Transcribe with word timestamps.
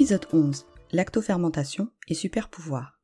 Épisode 0.00 0.26
11. 0.32 0.64
Lactofermentation 0.92 1.88
et 2.06 2.14
super 2.14 2.48
pouvoir. 2.50 3.00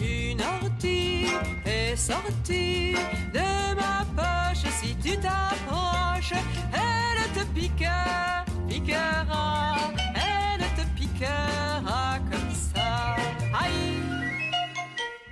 Une 0.00 0.40
ortie 0.42 1.26
est 1.64 1.94
sortie 1.94 2.94
de 3.32 3.76
ma 3.76 4.04
poche. 4.16 4.68
Si 4.80 4.96
tu 4.96 5.16
t'approches, 5.16 6.32
elle 6.72 7.40
te 7.40 7.46
piquera, 7.54 8.44
piquera, 8.68 9.76
elle 10.16 10.64
te 10.74 10.98
piquera 10.98 12.18
comme 12.28 12.52
ça. 12.52 13.14
Aïe, 13.60 14.02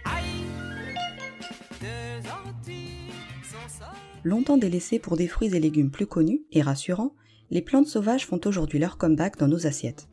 aïe, 0.05 0.47
deux 1.81 2.29
orties 2.29 3.11
sont. 3.43 3.85
Longtemps 4.23 4.57
délaissées 4.57 5.01
pour 5.01 5.17
des 5.17 5.27
fruits 5.27 5.53
et 5.53 5.59
légumes 5.59 5.91
plus 5.91 6.07
connus 6.07 6.43
et 6.53 6.63
rassurants, 6.63 7.17
les 7.51 7.63
plantes 7.63 7.87
sauvages 7.87 8.27
font 8.27 8.41
aujourd'hui 8.45 8.79
leur 8.79 8.99
comeback 8.99 9.39
dans 9.39 9.49
nos 9.49 9.67
assiettes. 9.67 10.09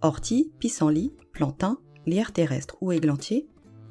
Orties, 0.00 0.52
pissenlits, 0.58 1.12
plantains, 1.32 1.78
lierre 2.06 2.32
terrestre 2.32 2.76
ou 2.80 2.92
églantiers, 2.92 3.48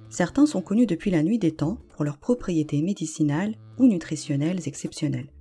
certains 0.10 0.46
sont 0.46 0.62
connus 0.62 0.86
depuis 0.86 1.12
la 1.12 1.24
nuit 1.24 1.40
des 1.40 1.54
temps 1.54 1.80
pour 1.90 2.06
leurs 2.06 2.18
propriétés 2.18 2.82
médicinales 2.82 3.56
ou 3.78 3.88
nutritionnelles 3.88 4.68
exceptionnelles. 4.68 5.32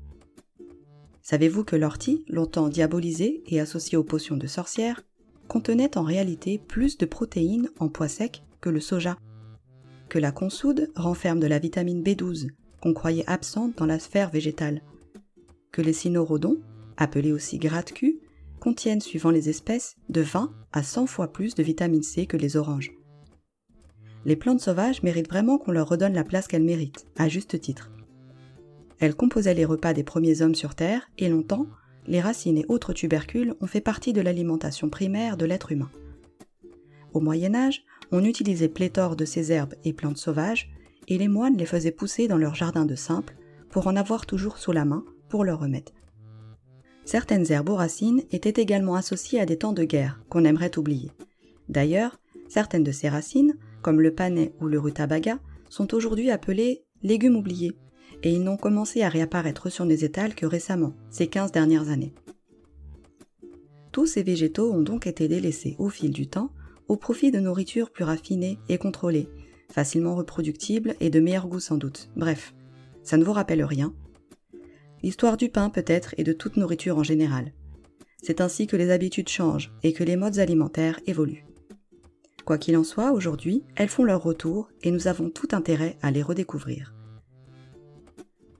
Savez-vous 1.22 1.64
que 1.64 1.76
l'ortie, 1.76 2.24
longtemps 2.28 2.68
diabolisée 2.68 3.42
et 3.46 3.60
associée 3.60 3.98
aux 3.98 4.04
potions 4.04 4.36
de 4.36 4.46
sorcières, 4.46 5.02
contenait 5.48 5.96
en 5.96 6.02
réalité 6.02 6.58
plus 6.58 6.98
de 6.98 7.06
protéines 7.06 7.68
en 7.78 7.88
pois 7.88 8.08
sec 8.08 8.42
que 8.60 8.70
le 8.70 8.80
soja? 8.80 9.16
Que 10.08 10.18
la 10.18 10.32
consoude 10.32 10.90
renferme 10.94 11.40
de 11.40 11.46
la 11.46 11.58
vitamine 11.58 12.02
B12, 12.02 12.50
qu'on 12.80 12.94
croyait 12.94 13.28
absente 13.28 13.76
dans 13.76 13.86
la 13.86 13.98
sphère 13.98 14.30
végétale? 14.30 14.82
Que 15.72 15.82
les 15.82 15.92
cynorhodons, 15.92 16.58
appelés 16.96 17.32
aussi 17.32 17.58
gratte-cul, 17.58 18.20
contiennent, 18.60 19.00
suivant 19.00 19.30
les 19.30 19.48
espèces, 19.48 19.96
de 20.08 20.20
20 20.20 20.52
à 20.72 20.82
100 20.82 21.06
fois 21.06 21.32
plus 21.32 21.54
de 21.54 21.62
vitamine 21.62 22.02
C 22.02 22.26
que 22.26 22.36
les 22.36 22.56
oranges. 22.56 22.92
Les 24.24 24.36
plantes 24.36 24.60
sauvages 24.60 25.02
méritent 25.02 25.28
vraiment 25.28 25.58
qu'on 25.58 25.72
leur 25.72 25.88
redonne 25.88 26.14
la 26.14 26.24
place 26.24 26.48
qu'elles 26.48 26.64
méritent, 26.64 27.06
à 27.16 27.28
juste 27.28 27.60
titre. 27.60 27.92
Elles 28.98 29.14
composaient 29.14 29.54
les 29.54 29.64
repas 29.64 29.92
des 29.92 30.02
premiers 30.02 30.42
hommes 30.42 30.54
sur 30.54 30.74
Terre, 30.74 31.08
et 31.18 31.28
longtemps, 31.28 31.66
les 32.06 32.20
racines 32.20 32.58
et 32.58 32.66
autres 32.68 32.92
tubercules 32.92 33.54
ont 33.60 33.66
fait 33.66 33.80
partie 33.80 34.12
de 34.12 34.20
l'alimentation 34.20 34.88
primaire 34.88 35.36
de 35.36 35.44
l'être 35.44 35.72
humain. 35.72 35.90
Au 37.12 37.20
Moyen 37.20 37.54
Âge, 37.54 37.84
on 38.10 38.24
utilisait 38.24 38.68
pléthore 38.68 39.16
de 39.16 39.24
ces 39.24 39.52
herbes 39.52 39.74
et 39.84 39.92
plantes 39.92 40.18
sauvages, 40.18 40.70
et 41.08 41.18
les 41.18 41.28
moines 41.28 41.56
les 41.56 41.66
faisaient 41.66 41.92
pousser 41.92 42.26
dans 42.26 42.38
leur 42.38 42.54
jardin 42.54 42.84
de 42.84 42.94
simple 42.94 43.36
pour 43.70 43.86
en 43.86 43.96
avoir 43.96 44.26
toujours 44.26 44.58
sous 44.58 44.72
la 44.72 44.84
main 44.84 45.04
pour 45.28 45.44
leur 45.44 45.60
remède. 45.60 45.90
Certaines 47.06 47.52
herbes 47.52 47.68
aux 47.68 47.76
racines 47.76 48.24
étaient 48.32 48.60
également 48.60 48.96
associées 48.96 49.40
à 49.40 49.46
des 49.46 49.56
temps 49.56 49.72
de 49.72 49.84
guerre 49.84 50.20
qu'on 50.28 50.44
aimerait 50.44 50.76
oublier. 50.76 51.12
D'ailleurs, 51.68 52.18
certaines 52.48 52.82
de 52.82 52.90
ces 52.90 53.08
racines, 53.08 53.56
comme 53.80 54.00
le 54.00 54.12
panais 54.12 54.52
ou 54.60 54.66
le 54.66 54.80
rutabaga, 54.80 55.38
sont 55.70 55.94
aujourd'hui 55.94 56.32
appelées 56.32 56.82
légumes 57.04 57.36
oubliés, 57.36 57.76
et 58.24 58.32
ils 58.32 58.42
n'ont 58.42 58.56
commencé 58.56 59.02
à 59.02 59.08
réapparaître 59.08 59.70
sur 59.70 59.84
les 59.84 60.04
étals 60.04 60.34
que 60.34 60.46
récemment, 60.46 60.94
ces 61.08 61.28
15 61.28 61.52
dernières 61.52 61.90
années. 61.90 62.12
Tous 63.92 64.06
ces 64.06 64.24
végétaux 64.24 64.72
ont 64.72 64.82
donc 64.82 65.06
été 65.06 65.28
délaissés 65.28 65.76
au 65.78 65.88
fil 65.88 66.10
du 66.10 66.26
temps 66.26 66.50
au 66.88 66.96
profit 66.96 67.30
de 67.30 67.38
nourritures 67.38 67.90
plus 67.90 68.04
raffinées 68.04 68.58
et 68.68 68.78
contrôlées, 68.78 69.28
facilement 69.70 70.16
reproductibles 70.16 70.96
et 70.98 71.10
de 71.10 71.20
meilleur 71.20 71.46
goût 71.46 71.60
sans 71.60 71.76
doute. 71.76 72.10
Bref, 72.16 72.52
ça 73.04 73.16
ne 73.16 73.24
vous 73.24 73.32
rappelle 73.32 73.62
rien 73.62 73.94
L'histoire 75.02 75.36
du 75.36 75.48
pain 75.48 75.70
peut-être 75.70 76.14
et 76.18 76.24
de 76.24 76.32
toute 76.32 76.56
nourriture 76.56 76.98
en 76.98 77.02
général. 77.02 77.52
C'est 78.22 78.40
ainsi 78.40 78.66
que 78.66 78.76
les 78.76 78.90
habitudes 78.90 79.28
changent 79.28 79.72
et 79.82 79.92
que 79.92 80.04
les 80.04 80.16
modes 80.16 80.38
alimentaires 80.38 81.00
évoluent. 81.06 81.44
Quoi 82.44 82.58
qu'il 82.58 82.76
en 82.76 82.84
soit, 82.84 83.12
aujourd'hui, 83.12 83.64
elles 83.74 83.88
font 83.88 84.04
leur 84.04 84.22
retour 84.22 84.68
et 84.82 84.90
nous 84.90 85.08
avons 85.08 85.30
tout 85.30 85.48
intérêt 85.52 85.96
à 86.00 86.10
les 86.10 86.22
redécouvrir. 86.22 86.94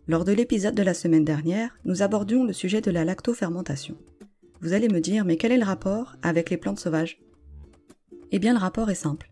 Lors 0.08 0.24
de 0.24 0.32
l'épisode 0.32 0.74
de 0.74 0.82
la 0.82 0.94
semaine 0.94 1.24
dernière, 1.24 1.78
nous 1.84 2.02
abordions 2.02 2.44
le 2.44 2.52
sujet 2.52 2.80
de 2.80 2.90
la 2.90 3.04
lactofermentation. 3.04 3.96
Vous 4.60 4.72
allez 4.72 4.88
me 4.88 5.00
dire, 5.00 5.24
mais 5.24 5.36
quel 5.36 5.52
est 5.52 5.58
le 5.58 5.64
rapport 5.64 6.16
avec 6.22 6.50
les 6.50 6.56
plantes 6.56 6.80
sauvages? 6.80 7.20
Eh 8.30 8.38
bien, 8.38 8.52
le 8.52 8.58
rapport 8.58 8.90
est 8.90 8.94
simple. 8.94 9.30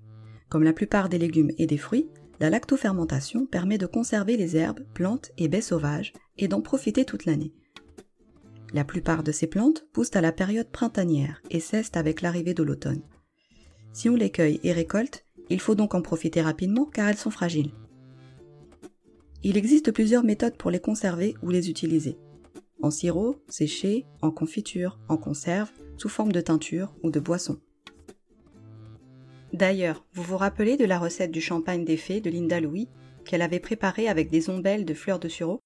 Comme 0.48 0.64
la 0.64 0.72
plupart 0.72 1.08
des 1.08 1.18
légumes 1.18 1.52
et 1.58 1.66
des 1.66 1.78
fruits, 1.78 2.08
la 2.40 2.50
lactofermentation 2.50 3.46
permet 3.46 3.78
de 3.78 3.86
conserver 3.86 4.36
les 4.36 4.56
herbes, 4.56 4.84
plantes 4.94 5.30
et 5.38 5.48
baies 5.48 5.60
sauvages 5.60 6.12
et 6.38 6.48
d'en 6.48 6.60
profiter 6.60 7.04
toute 7.04 7.24
l'année. 7.24 7.52
La 8.72 8.84
plupart 8.84 9.22
de 9.22 9.32
ces 9.32 9.46
plantes 9.46 9.86
poussent 9.92 10.16
à 10.16 10.20
la 10.20 10.32
période 10.32 10.70
printanière 10.70 11.40
et 11.50 11.60
cessent 11.60 11.96
avec 11.96 12.22
l'arrivée 12.22 12.54
de 12.54 12.62
l'automne. 12.62 13.02
Si 13.92 14.08
on 14.08 14.16
les 14.16 14.30
cueille 14.30 14.58
et 14.64 14.72
récolte, 14.72 15.24
il 15.48 15.60
faut 15.60 15.76
donc 15.76 15.94
en 15.94 16.02
profiter 16.02 16.42
rapidement 16.42 16.84
car 16.84 17.08
elles 17.08 17.16
sont 17.16 17.30
fragiles. 17.30 17.72
Il 19.44 19.56
existe 19.56 19.92
plusieurs 19.92 20.24
méthodes 20.24 20.56
pour 20.56 20.70
les 20.70 20.80
conserver 20.80 21.34
ou 21.42 21.50
les 21.50 21.70
utiliser. 21.70 22.18
En 22.82 22.90
sirop, 22.90 23.36
séché, 23.48 24.06
en 24.22 24.30
confiture, 24.30 24.98
en 25.08 25.16
conserve, 25.16 25.70
sous 25.96 26.08
forme 26.08 26.32
de 26.32 26.40
teinture 26.40 26.94
ou 27.02 27.10
de 27.10 27.20
boisson. 27.20 27.58
D'ailleurs, 29.54 30.04
vous 30.14 30.24
vous 30.24 30.36
rappelez 30.36 30.76
de 30.76 30.84
la 30.84 30.98
recette 30.98 31.30
du 31.30 31.40
champagne 31.40 31.84
des 31.84 31.96
fées 31.96 32.20
de 32.20 32.28
Linda 32.28 32.58
Louis 32.58 32.88
qu'elle 33.24 33.40
avait 33.40 33.60
préparée 33.60 34.08
avec 34.08 34.28
des 34.28 34.50
ombelles 34.50 34.84
de 34.84 34.94
fleurs 34.94 35.20
de 35.20 35.28
sureau? 35.28 35.60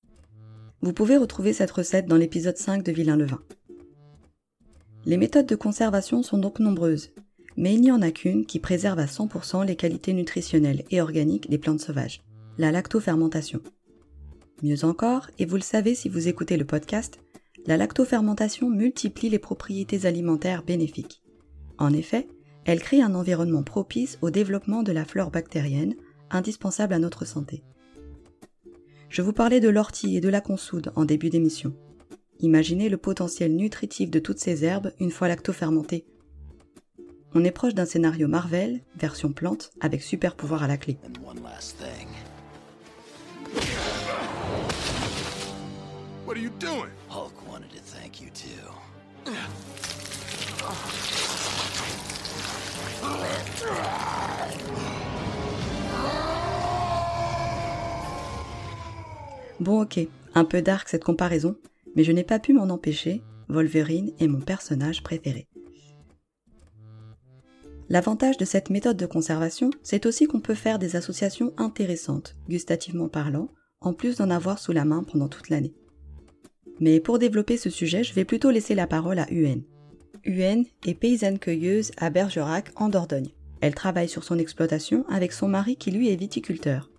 Vous 0.82 0.92
pouvez 0.92 1.16
retrouver 1.16 1.54
cette 1.54 1.70
recette 1.70 2.04
dans 2.04 2.18
l'épisode 2.18 2.58
5 2.58 2.84
de 2.84 2.92
Vilain 2.92 3.16
le 3.16 3.24
vin. 3.24 3.40
Les 5.06 5.16
méthodes 5.16 5.46
de 5.46 5.56
conservation 5.56 6.22
sont 6.22 6.36
donc 6.36 6.60
nombreuses, 6.60 7.12
mais 7.56 7.72
il 7.72 7.80
n'y 7.80 7.90
en 7.90 8.02
a 8.02 8.10
qu'une 8.10 8.44
qui 8.44 8.58
préserve 8.58 8.98
à 8.98 9.06
100% 9.06 9.64
les 9.64 9.74
qualités 9.74 10.12
nutritionnelles 10.12 10.84
et 10.90 11.00
organiques 11.00 11.48
des 11.48 11.56
plantes 11.56 11.80
sauvages, 11.80 12.20
la 12.58 12.70
lactofermentation. 12.70 13.62
Mieux 14.62 14.84
encore, 14.84 15.28
et 15.38 15.46
vous 15.46 15.56
le 15.56 15.62
savez 15.62 15.94
si 15.94 16.10
vous 16.10 16.28
écoutez 16.28 16.58
le 16.58 16.66
podcast, 16.66 17.20
la 17.64 17.78
lactofermentation 17.78 18.68
multiplie 18.68 19.30
les 19.30 19.38
propriétés 19.38 20.04
alimentaires 20.04 20.62
bénéfiques. 20.62 21.22
En 21.78 21.94
effet, 21.94 22.28
elle 22.68 22.82
crée 22.82 23.00
un 23.00 23.14
environnement 23.14 23.62
propice 23.62 24.18
au 24.20 24.28
développement 24.28 24.82
de 24.82 24.92
la 24.92 25.06
flore 25.06 25.30
bactérienne, 25.30 25.94
indispensable 26.30 26.92
à 26.92 26.98
notre 26.98 27.24
santé. 27.24 27.64
Je 29.08 29.22
vous 29.22 29.32
parlais 29.32 29.60
de 29.60 29.70
l'ortie 29.70 30.18
et 30.18 30.20
de 30.20 30.28
la 30.28 30.42
consoude 30.42 30.92
en 30.94 31.06
début 31.06 31.30
d'émission. 31.30 31.74
Imaginez 32.40 32.90
le 32.90 32.98
potentiel 32.98 33.56
nutritif 33.56 34.10
de 34.10 34.18
toutes 34.18 34.38
ces 34.38 34.66
herbes 34.66 34.92
une 35.00 35.10
fois 35.10 35.28
lactofermentées. 35.28 36.04
On 37.34 37.42
est 37.42 37.52
proche 37.52 37.72
d'un 37.72 37.86
scénario 37.86 38.28
Marvel, 38.28 38.82
version 38.98 39.32
plante, 39.32 39.70
avec 39.80 40.02
super 40.02 40.36
pouvoir 40.36 40.62
à 40.62 40.68
la 40.68 40.76
clé. 40.76 40.98
What 46.26 46.34
are 46.34 46.42
you 46.42 46.50
doing? 46.60 46.90
Hulk 47.08 47.32
wanted 47.50 47.70
to 47.70 47.80
thank 47.80 48.20
you 48.20 48.28
too. 48.28 49.32
Bon 59.60 59.82
ok, 59.82 59.98
un 60.34 60.44
peu 60.44 60.62
dark 60.62 60.88
cette 60.88 61.02
comparaison, 61.02 61.56
mais 61.96 62.04
je 62.04 62.12
n'ai 62.12 62.22
pas 62.22 62.38
pu 62.38 62.52
m'en 62.52 62.68
empêcher, 62.70 63.22
Wolverine 63.48 64.12
est 64.20 64.28
mon 64.28 64.40
personnage 64.40 65.02
préféré. 65.02 65.48
L'avantage 67.88 68.36
de 68.36 68.44
cette 68.44 68.70
méthode 68.70 68.96
de 68.96 69.06
conservation, 69.06 69.70
c'est 69.82 70.06
aussi 70.06 70.26
qu'on 70.26 70.40
peut 70.40 70.54
faire 70.54 70.78
des 70.78 70.94
associations 70.94 71.52
intéressantes, 71.56 72.36
gustativement 72.48 73.08
parlant, 73.08 73.48
en 73.80 73.94
plus 73.94 74.16
d'en 74.16 74.30
avoir 74.30 74.58
sous 74.58 74.72
la 74.72 74.84
main 74.84 75.02
pendant 75.02 75.28
toute 75.28 75.48
l'année. 75.48 75.74
Mais 76.80 77.00
pour 77.00 77.18
développer 77.18 77.56
ce 77.56 77.70
sujet, 77.70 78.04
je 78.04 78.14
vais 78.14 78.24
plutôt 78.24 78.50
laisser 78.50 78.74
la 78.74 78.86
parole 78.86 79.18
à 79.18 79.26
UN. 79.32 79.62
UN 80.24 80.64
est 80.86 80.94
paysanne 80.94 81.38
cueilleuse 81.38 81.90
à 81.96 82.10
Bergerac, 82.10 82.70
en 82.76 82.90
Dordogne. 82.90 83.30
Elle 83.60 83.74
travaille 83.74 84.08
sur 84.08 84.24
son 84.24 84.38
exploitation 84.38 85.04
avec 85.08 85.32
son 85.32 85.48
mari 85.48 85.76
qui 85.76 85.90
lui 85.90 86.08
est 86.10 86.16
viticulteur. 86.16 86.90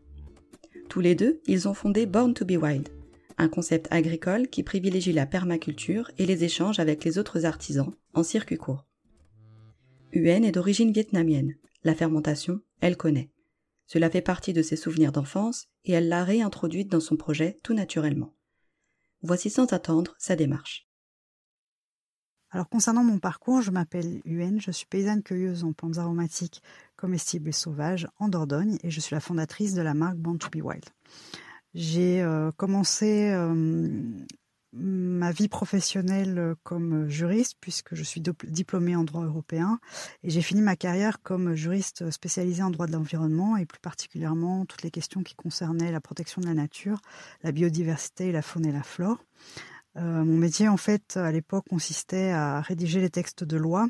Tous 0.89 0.99
les 0.99 1.15
deux, 1.15 1.41
ils 1.45 1.67
ont 1.67 1.73
fondé 1.73 2.05
Born 2.05 2.33
to 2.33 2.45
be 2.45 2.57
Wild, 2.61 2.89
un 3.37 3.47
concept 3.47 3.87
agricole 3.91 4.47
qui 4.47 4.63
privilégie 4.63 5.13
la 5.13 5.25
permaculture 5.25 6.11
et 6.17 6.25
les 6.25 6.43
échanges 6.43 6.79
avec 6.79 7.03
les 7.05 7.17
autres 7.17 7.45
artisans 7.45 7.93
en 8.13 8.23
circuit 8.23 8.57
court. 8.57 8.85
Huen 10.13 10.43
est 10.43 10.51
d'origine 10.51 10.91
vietnamienne. 10.91 11.55
La 11.83 11.95
fermentation, 11.95 12.59
elle 12.81 12.97
connaît. 12.97 13.31
Cela 13.85 14.09
fait 14.09 14.21
partie 14.21 14.53
de 14.53 14.61
ses 14.61 14.75
souvenirs 14.75 15.11
d'enfance 15.11 15.67
et 15.85 15.93
elle 15.93 16.09
l'a 16.09 16.23
réintroduite 16.23 16.91
dans 16.91 16.99
son 16.99 17.15
projet 17.15 17.59
tout 17.63 17.73
naturellement. 17.73 18.33
Voici 19.21 19.49
sans 19.49 19.71
attendre 19.71 20.15
sa 20.17 20.35
démarche. 20.35 20.88
Alors 22.51 22.67
concernant 22.67 23.03
mon 23.03 23.19
parcours, 23.19 23.61
je 23.61 23.69
m'appelle 23.69 24.21
Huen, 24.25 24.59
je 24.59 24.71
suis 24.71 24.87
paysanne 24.87 25.21
cueilleuse 25.21 25.63
en 25.63 25.71
plantes 25.71 25.99
aromatiques 25.99 26.63
comestibles 26.95 27.49
et 27.49 27.53
sauvages 27.53 28.07
en 28.17 28.27
Dordogne 28.27 28.77
et 28.83 28.89
je 28.89 28.99
suis 28.99 29.13
la 29.13 29.19
fondatrice 29.19 29.75
de 29.75 29.83
la 29.83 29.93
marque 29.93 30.17
Born 30.17 30.39
to 30.39 30.49
be 30.49 30.63
Wild. 30.63 30.85
J'ai 31.75 32.23
euh, 32.23 32.51
commencé 32.51 33.29
euh, 33.29 34.01
ma 34.73 35.31
vie 35.31 35.47
professionnelle 35.47 36.55
comme 36.63 37.07
juriste 37.07 37.55
puisque 37.61 37.93
je 37.93 38.01
suis 38.01 38.21
diplômée 38.21 38.95
en 38.95 39.03
droit 39.03 39.25
européen 39.25 39.79
et 40.23 40.31
j'ai 40.31 40.41
fini 40.41 40.63
ma 40.63 40.75
carrière 40.75 41.21
comme 41.21 41.53
juriste 41.53 42.09
spécialisée 42.09 42.63
en 42.63 42.71
droit 42.71 42.87
de 42.87 42.93
l'environnement 42.93 43.57
et 43.57 43.67
plus 43.67 43.79
particulièrement 43.79 44.65
toutes 44.65 44.81
les 44.81 44.91
questions 44.91 45.21
qui 45.21 45.35
concernaient 45.35 45.91
la 45.91 46.01
protection 46.01 46.41
de 46.41 46.47
la 46.47 46.55
nature, 46.55 46.99
la 47.43 47.51
biodiversité, 47.51 48.31
la 48.31 48.41
faune 48.41 48.65
et 48.65 48.71
la 48.71 48.83
flore. 48.83 49.23
Euh, 49.97 50.23
mon 50.23 50.37
métier, 50.37 50.67
en 50.67 50.77
fait, 50.77 51.17
à 51.17 51.31
l'époque, 51.31 51.65
consistait 51.69 52.31
à 52.31 52.61
rédiger 52.61 53.01
les 53.01 53.09
textes 53.09 53.43
de 53.43 53.57
loi 53.57 53.87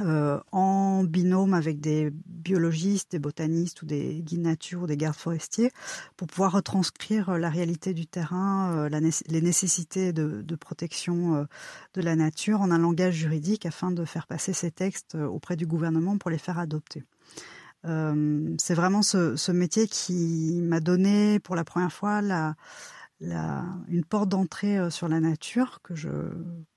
euh, 0.00 0.40
en 0.52 1.04
binôme 1.04 1.52
avec 1.52 1.80
des 1.80 2.10
biologistes, 2.24 3.10
des 3.10 3.18
botanistes 3.18 3.82
ou 3.82 3.86
des 3.86 4.22
guides 4.22 4.40
nature 4.40 4.82
ou 4.82 4.86
des 4.86 4.96
gardes 4.96 5.16
forestiers 5.16 5.72
pour 6.16 6.26
pouvoir 6.26 6.52
retranscrire 6.52 7.36
la 7.36 7.50
réalité 7.50 7.92
du 7.92 8.06
terrain, 8.06 8.88
euh, 8.88 8.88
les 9.28 9.42
nécessités 9.42 10.12
de, 10.12 10.56
protection 10.56 11.46
de 11.94 12.00
la 12.00 12.16
nature 12.16 12.60
en 12.62 12.70
un 12.70 12.78
langage 12.78 13.14
juridique 13.14 13.66
afin 13.66 13.90
de 13.90 14.04
faire 14.04 14.26
passer 14.26 14.52
ces 14.52 14.70
textes 14.70 15.16
auprès 15.16 15.56
du 15.56 15.66
gouvernement 15.66 16.16
pour 16.16 16.30
les 16.30 16.38
faire 16.38 16.58
adopter. 16.58 17.02
c'est 17.84 18.74
vraiment 18.74 19.02
ce, 19.02 19.52
métier 19.52 19.86
qui 19.86 20.60
m'a 20.62 20.80
donné 20.80 21.40
pour 21.40 21.56
la 21.56 21.64
première 21.64 21.92
fois 21.92 22.22
la, 22.22 22.54
une 23.20 24.04
porte 24.08 24.28
d'entrée 24.28 24.78
euh, 24.78 24.90
sur 24.90 25.08
la 25.08 25.20
nature 25.20 25.80
que 25.82 25.94
je 25.94 26.08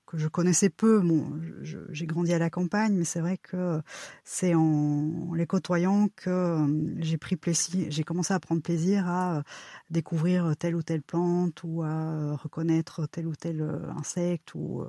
que 0.06 0.18
je 0.18 0.28
connaissais 0.28 0.68
peu. 0.68 1.00
Bon, 1.00 1.40
j'ai 1.62 2.06
grandi 2.06 2.34
à 2.34 2.38
la 2.38 2.50
campagne, 2.50 2.94
mais 2.94 3.04
c'est 3.04 3.20
vrai 3.20 3.38
que 3.38 3.80
c'est 4.22 4.54
en, 4.54 5.32
les 5.34 5.46
côtoyant 5.46 6.08
que 6.14 6.28
euh, 6.28 6.94
j'ai 6.98 7.16
pris 7.16 7.36
plaisir, 7.36 7.86
j'ai 7.88 8.04
commencé 8.04 8.34
à 8.34 8.38
prendre 8.38 8.60
plaisir 8.60 9.08
à 9.08 9.38
euh, 9.38 9.42
découvrir 9.88 10.54
telle 10.58 10.76
ou 10.76 10.82
telle 10.82 11.02
plante 11.02 11.62
ou 11.64 11.82
à 11.82 12.36
reconnaître 12.36 13.06
tel 13.06 13.26
ou 13.26 13.34
tel 13.34 13.62
insecte 13.96 14.54
ou, 14.54 14.84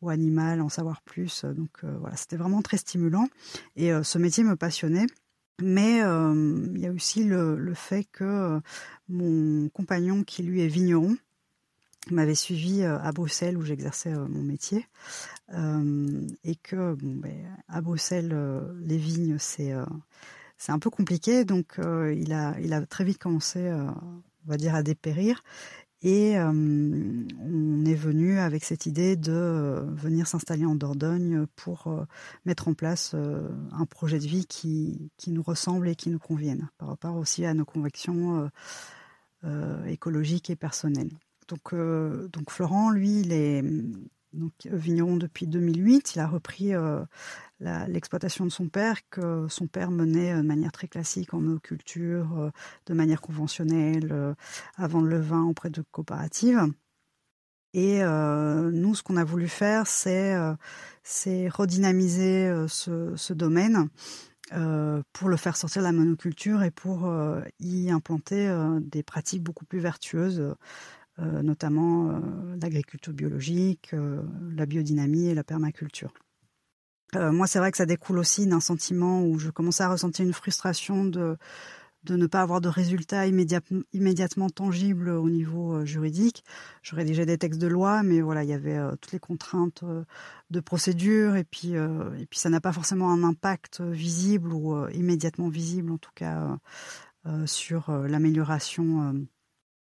ou 0.00 0.08
animal, 0.08 0.62
en 0.62 0.70
savoir 0.70 1.02
plus. 1.02 1.44
Donc 1.44 1.84
voilà, 1.84 2.16
c'était 2.16 2.36
vraiment 2.36 2.62
très 2.62 2.78
stimulant 2.78 3.28
et 3.76 3.90
ce 4.02 4.18
métier 4.18 4.44
me 4.44 4.56
passionnait. 4.56 5.06
Mais 5.62 5.98
il 5.98 6.78
y 6.78 6.86
a 6.86 6.92
aussi 6.92 7.24
le, 7.24 7.74
fait 7.74 8.04
que 8.04 8.60
mon 9.08 9.68
compagnon, 9.68 10.24
qui 10.24 10.42
lui 10.42 10.62
est 10.62 10.68
vigneron, 10.68 11.16
m'avait 12.10 12.34
suivi 12.34 12.84
à 12.84 13.12
Bruxelles 13.12 13.56
où 13.56 13.62
j'exerçais 13.62 14.12
mon 14.12 14.42
métier. 14.42 14.86
Et 15.52 16.56
que 16.56 16.96
ben, 17.00 17.56
à 17.68 17.80
Bruxelles 17.80 18.36
les 18.82 18.98
vignes 18.98 19.36
c'est 19.38 19.72
c'est 20.58 20.72
un 20.72 20.78
peu 20.78 20.90
compliqué. 20.90 21.44
Donc 21.44 21.78
il 21.78 22.32
a 22.32 22.56
il 22.60 22.72
a 22.72 22.84
très 22.84 23.04
vite 23.04 23.18
commencé 23.18 23.70
on 23.70 24.50
va 24.50 24.56
dire 24.56 24.74
à 24.74 24.82
dépérir 24.82 25.42
et 26.04 26.38
on 26.38 27.84
est 27.84 27.94
venu 27.94 28.38
avec 28.38 28.62
cette 28.62 28.86
idée 28.86 29.16
de 29.16 29.84
venir 29.96 30.26
s'installer 30.26 30.66
en 30.66 30.74
Dordogne 30.74 31.46
pour 31.56 32.06
mettre 32.44 32.68
en 32.68 32.74
place 32.74 33.14
un 33.14 33.86
projet 33.86 34.18
de 34.18 34.26
vie 34.26 34.46
qui, 34.46 35.10
qui, 35.16 35.32
nous 35.32 35.42
ressemble 35.42 35.88
et 35.88 35.96
qui 35.96 36.10
nous 36.10 36.18
convienne, 36.18 36.68
par 36.78 36.88
rapport 36.88 37.16
aussi 37.16 37.46
à 37.46 37.54
nos 37.54 37.64
convictions 37.64 38.50
écologiques 39.86 40.50
et 40.50 40.56
personnelles. 40.56 41.10
Donc, 41.48 41.74
donc 41.74 42.50
Florent, 42.50 42.90
lui, 42.90 43.20
il 43.20 43.32
est 43.32 43.64
donc, 44.34 44.52
vigneron 44.64 45.16
depuis 45.16 45.46
2008. 45.46 46.14
Il 46.14 46.20
a 46.20 46.26
repris 46.26 46.72
l'exploitation 47.60 48.44
de 48.44 48.50
son 48.50 48.68
père, 48.68 48.98
que 49.10 49.46
son 49.48 49.66
père 49.66 49.90
menait 49.90 50.32
euh, 50.32 50.42
de 50.42 50.46
manière 50.46 50.72
très 50.72 50.88
classique 50.88 51.34
en 51.34 51.40
monoculture, 51.40 52.38
euh, 52.38 52.50
de 52.86 52.94
manière 52.94 53.20
conventionnelle, 53.20 54.10
euh, 54.12 54.34
vendre 54.78 55.06
le 55.06 55.20
vin 55.20 55.42
auprès 55.42 55.70
de 55.70 55.82
coopératives. 55.90 56.62
Et 57.76 58.04
nous, 58.04 58.94
ce 58.94 59.02
qu'on 59.02 59.16
a 59.16 59.24
voulu 59.24 59.48
faire, 59.48 59.88
c'est 59.88 60.36
redynamiser 61.48 62.66
ce, 62.68 63.32
domaine 63.32 63.88
pour 65.12 65.28
le 65.28 65.36
faire 65.36 65.56
sortir 65.56 65.82
de 65.82 65.86
la 65.88 65.92
monoculture 65.92 66.62
et 66.62 66.70
pour 66.70 67.12
y 67.58 67.90
implanter 67.90 68.48
des 68.80 69.02
pratiques 69.02 69.42
beaucoup 69.42 69.64
plus 69.64 69.80
vertueuses, 69.80 70.54
notamment 71.18 72.20
l'agriculture 72.60 73.12
biologique, 73.12 73.94
la 74.56 74.66
biodynamie 74.66 75.28
et 75.28 75.34
la 75.34 75.44
permaculture. 75.44 76.12
Euh, 77.16 77.32
moi, 77.32 77.46
c'est 77.46 77.58
vrai 77.58 77.70
que 77.70 77.76
ça 77.76 77.86
découle 77.86 78.18
aussi 78.18 78.46
d'un 78.46 78.60
sentiment 78.60 79.22
où 79.22 79.38
je 79.38 79.50
commençais 79.50 79.84
à 79.84 79.88
ressentir 79.88 80.24
une 80.24 80.32
frustration 80.32 81.04
de 81.04 81.36
de 82.04 82.16
ne 82.16 82.26
pas 82.26 82.42
avoir 82.42 82.60
de 82.60 82.68
résultats 82.68 83.26
immédiatement 83.26 84.50
tangibles 84.50 85.08
au 85.08 85.30
niveau 85.30 85.72
euh, 85.72 85.84
juridique. 85.86 86.44
Je 86.82 86.94
rédigeais 86.94 87.24
des 87.24 87.38
textes 87.38 87.58
de 87.58 87.66
loi, 87.66 88.02
mais 88.02 88.20
voilà, 88.20 88.44
il 88.44 88.50
y 88.50 88.52
avait 88.52 88.76
euh, 88.76 88.90
toutes 89.00 89.12
les 89.12 89.18
contraintes 89.18 89.82
de 90.50 90.60
procédure, 90.60 91.36
et 91.36 91.44
puis, 91.44 91.70
et 91.72 92.26
puis 92.26 92.38
ça 92.38 92.50
n'a 92.50 92.60
pas 92.60 92.74
forcément 92.74 93.10
un 93.10 93.24
impact 93.24 93.80
visible 93.80 94.52
ou 94.52 94.86
immédiatement 94.88 95.48
visible, 95.48 95.92
en 95.92 95.96
tout 95.96 96.10
cas, 96.14 96.58
sur 97.46 97.90
l'amélioration 97.90 99.26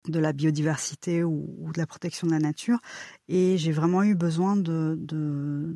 de 0.07 0.19
la 0.19 0.33
biodiversité 0.33 1.23
ou, 1.23 1.69
de 1.73 1.77
la 1.77 1.85
protection 1.85 2.27
de 2.27 2.31
la 2.31 2.39
nature. 2.39 2.79
Et 3.27 3.57
j'ai 3.57 3.71
vraiment 3.71 4.03
eu 4.03 4.15
besoin 4.15 4.55
de, 4.55 4.97
de, 4.99 5.75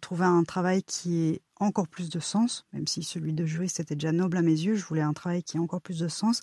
trouver 0.00 0.24
un 0.24 0.42
travail 0.42 0.82
qui 0.82 1.28
ait 1.28 1.42
encore 1.60 1.86
plus 1.86 2.08
de 2.08 2.18
sens, 2.18 2.66
même 2.72 2.86
si 2.86 3.02
celui 3.02 3.32
de 3.32 3.44
juriste 3.44 3.78
était 3.78 3.94
déjà 3.94 4.10
noble 4.10 4.36
à 4.36 4.42
mes 4.42 4.50
yeux, 4.50 4.74
je 4.74 4.84
voulais 4.84 5.02
un 5.02 5.12
travail 5.12 5.44
qui 5.44 5.58
ait 5.58 5.60
encore 5.60 5.80
plus 5.80 5.98
de 6.00 6.08
sens, 6.08 6.40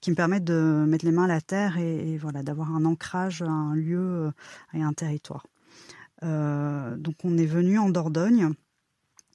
qui 0.00 0.10
me 0.10 0.16
permette 0.16 0.44
de 0.44 0.84
mettre 0.88 1.04
les 1.04 1.12
mains 1.12 1.24
à 1.24 1.28
la 1.28 1.40
terre 1.42 1.76
et, 1.78 2.16
voilà, 2.16 2.42
d'avoir 2.42 2.74
un 2.74 2.84
ancrage 2.84 3.42
un 3.42 3.74
lieu 3.74 4.32
et 4.72 4.82
un 4.82 4.92
territoire. 4.92 5.46
Euh, 6.22 6.96
donc 6.96 7.16
on 7.24 7.36
est 7.36 7.46
venu 7.46 7.78
en 7.78 7.90
Dordogne 7.90 8.54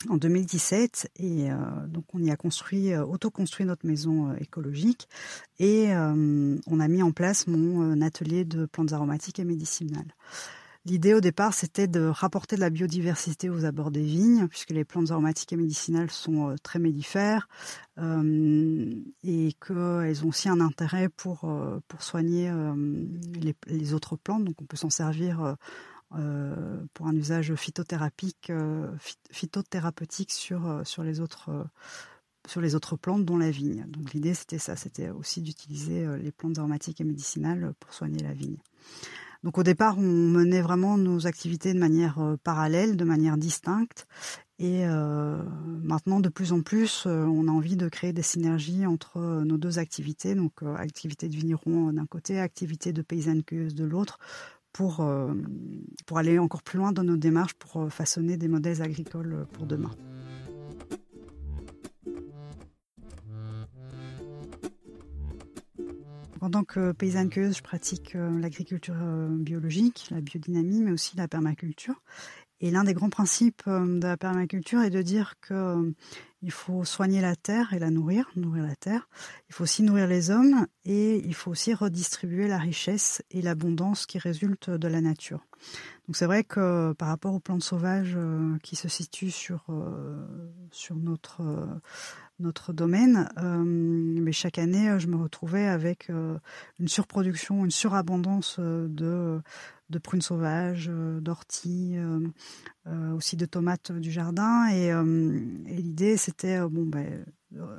en 0.10 0.18
2017 0.18 1.10
et 1.18 1.52
euh, 1.52 1.56
donc 1.88 2.06
on 2.14 2.22
y 2.22 2.30
a 2.30 2.36
construit, 2.36 2.94
euh, 2.94 3.04
auto-construit 3.04 3.66
notre 3.66 3.86
maison 3.86 4.30
euh, 4.30 4.36
écologique 4.40 5.08
et 5.60 5.88
on 5.90 6.80
a 6.80 6.88
mis 6.88 7.02
en 7.02 7.12
place 7.12 7.48
mon 7.48 8.02
atelier 8.02 8.46
de 8.46 8.66
plantes 8.68 8.94
aromatiques 8.94 9.40
et 9.40 9.44
médicinales. 9.44 10.14
L'idée 10.86 11.14
au 11.14 11.20
départ, 11.20 11.54
c'était 11.54 11.88
de 11.88 12.06
rapporter 12.06 12.56
de 12.56 12.62
la 12.62 12.70
biodiversité 12.70 13.50
aux 13.50 13.66
abords 13.66 13.92
des 13.92 14.04
vignes, 14.04 14.48
puisque 14.48 14.70
les 14.70 14.86
plantes 14.86 15.12
aromatiques 15.12 15.52
et 15.52 15.58
médicinales 15.58 16.12
sont 16.12 16.56
très 16.62 16.80
mellifères 16.80 17.50
et 17.98 19.56
qu'elles 19.66 20.26
ont 20.26 20.30
aussi 20.30 20.48
un 20.48 20.62
intérêt 20.62 21.10
pour, 21.10 21.52
pour 21.88 22.04
soigner 22.04 22.52
les, 23.34 23.56
les, 23.66 23.94
autres 23.94 24.16
plantes. 24.16 24.46
Donc 24.46 24.62
on 24.62 24.66
peut 24.66 24.78
s'en 24.78 24.92
servir 24.92 25.58
euh, 26.16 26.78
pour 26.94 27.08
un 27.08 27.16
usage 27.16 27.54
phytothérapeutique, 27.56 28.50
euh, 28.50 28.90
phytothérapeutique 29.30 30.32
sur, 30.32 30.66
euh, 30.66 30.84
sur, 30.86 31.04
les 31.04 31.20
autres, 31.20 31.68
sur 32.48 32.62
les 32.62 32.76
autres 32.76 32.96
plantes, 32.96 33.26
dont 33.26 33.38
la 33.38 33.52
vigne. 33.52 33.86
Donc 33.90 34.14
l'idée, 34.14 34.34
c'était 34.34 34.58
ça, 34.58 34.78
c'était 34.78 35.10
aussi 35.10 35.42
d'utiliser 35.42 36.08
les 36.18 36.32
plantes 36.32 36.60
aromatiques 36.60 37.02
et 37.02 37.04
médicinales 37.04 37.74
pour 37.80 37.94
soigner 37.94 38.20
la 38.20 38.34
vigne. 38.34 38.58
Donc 39.44 39.58
au 39.58 39.64
départ, 39.64 39.98
on 39.98 40.02
menait 40.02 40.62
vraiment 40.62 40.98
nos 40.98 41.28
activités 41.28 41.74
de 41.74 41.80
manière 41.80 42.20
parallèle, 42.44 42.96
de 42.96 43.04
manière 43.04 43.38
distincte. 43.38 44.08
Et 44.60 44.84
maintenant, 44.88 46.20
de 46.20 46.30
plus 46.30 46.52
en 46.52 46.62
plus, 46.62 47.06
on 47.06 47.48
a 47.48 47.52
envie 47.52 47.76
de 47.76 47.88
créer 47.88 48.14
des 48.14 48.24
synergies 48.24 48.88
entre 48.88 49.20
nos 49.44 49.58
deux 49.58 49.78
activités, 49.78 50.34
donc 50.34 50.64
activité 50.64 51.30
de 51.30 51.36
vigneron 51.36 51.94
d'un 51.94 52.08
côté, 52.08 52.40
activité 52.40 52.94
de 52.94 53.04
paysanne 53.04 53.44
cueilleuse 53.44 53.76
de 53.76 53.86
l'autre, 53.86 54.18
pour, 54.78 55.00
euh, 55.00 55.34
pour 56.06 56.20
aller 56.20 56.38
encore 56.38 56.62
plus 56.62 56.78
loin 56.78 56.92
dans 56.92 57.04
nos 57.04 57.18
démarches 57.18 57.56
pour 57.56 57.82
euh, 57.82 57.90
façonner 57.90 58.38
des 58.38 58.48
modèles 58.48 58.84
agricoles 58.84 59.34
euh, 59.34 59.46
pour 59.46 59.66
demain. 59.66 59.90
En 66.42 66.52
tant 66.52 66.64
que 66.64 66.92
paysanne 66.92 67.32
cueilleuse, 67.32 67.58
je 67.58 67.64
pratique 67.64 68.14
l'agriculture 68.14 68.94
biologique, 69.32 70.08
la 70.12 70.22
biodynamie, 70.22 70.84
mais 70.84 70.92
aussi 70.92 71.18
la 71.18 71.28
permaculture. 71.28 72.04
Et 72.62 72.70
l'un 72.70 72.84
des 72.84 72.94
grands 72.94 73.10
principes 73.10 73.64
de 73.66 74.06
la 74.06 74.18
permaculture 74.18 74.82
est 74.84 74.92
de 74.92 75.02
dire 75.02 75.34
qu'il 75.46 75.96
il 76.42 76.52
faut 76.52 76.86
soigner 76.86 77.22
la 77.22 77.36
terre 77.36 77.74
et 77.74 77.80
la 77.80 77.90
nourrir, 77.90 78.30
nourrir 78.36 78.64
la 78.64 78.76
terre. 78.76 79.10
Il 79.50 79.56
faut 79.56 79.64
aussi 79.64 79.84
nourrir 79.84 80.08
les 80.08 80.30
hommes 80.30 80.68
et 80.86 81.18
il 81.18 81.34
faut 81.34 81.52
aussi 81.52 81.74
redistribuer 81.74 82.48
la 82.48 82.58
richesse 82.58 83.24
et 83.32 83.42
l'abondance 83.42 84.06
qui 84.06 84.20
résultent 84.20 84.70
de 84.70 84.88
la 84.88 85.02
nature. 85.02 85.46
Donc 86.08 86.16
c'est 86.16 86.26
vrai 86.26 86.44
que 86.44 86.94
par 86.94 87.10
rapport 87.10 87.34
aux 87.34 87.40
plantes 87.40 87.64
sauvages 87.64 88.16
euh, 88.16 88.58
qui 88.64 88.76
se 88.76 88.88
situent 88.88 89.32
sur, 89.32 89.66
euh, 89.70 90.26
notre, 90.96 91.42
euh, 91.42 91.66
notre 92.40 92.74
domaine, 92.74 93.30
mais 93.38 94.32
chaque 94.32 94.58
année 94.58 95.00
je 95.00 95.08
me 95.08 95.16
retrouvais 95.16 95.68
avec 95.68 96.10
une 96.10 96.88
surproduction, 96.88 97.66
une 97.66 97.72
surabondance 97.72 98.60
de, 98.60 99.42
prunes 100.04 100.22
sauvages, 100.22 100.92
d'orties, 101.22 101.96
aussi 103.16 103.38
de 103.38 103.46
tomates 103.46 103.92
du 103.92 104.12
jardin. 104.12 104.68
Et, 104.70 104.88
et 104.88 105.76
l'idée 105.76 106.18
c'était 106.18 106.60
bon 106.60 106.86
ben 106.86 107.26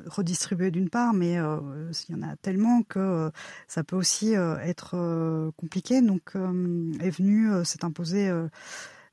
redistribuer 0.06 0.70
d'une 0.70 0.90
part, 0.90 1.12
mais 1.12 1.34
il 1.34 2.10
y 2.10 2.14
en 2.14 2.22
a 2.22 2.36
tellement 2.36 2.82
que 2.82 3.30
ça 3.68 3.84
peut 3.84 3.96
aussi 3.96 4.32
être 4.32 5.52
compliqué. 5.56 6.02
Donc 6.02 6.32
est 6.34 7.10
venue, 7.10 7.48
s'est 7.64 7.84
imposée 7.84 8.30